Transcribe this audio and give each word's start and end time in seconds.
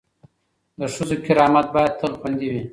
د 0.79 0.81
ښځو 0.93 1.15
کرامت 1.25 1.67
باید 1.75 1.91
تل 1.99 2.11
خوندي 2.19 2.47
وي. 2.51 2.61